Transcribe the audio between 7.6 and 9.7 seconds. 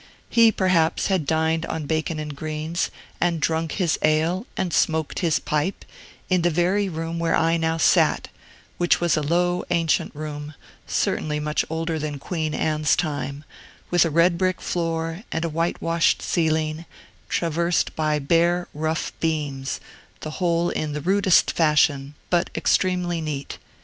sat, which was a low,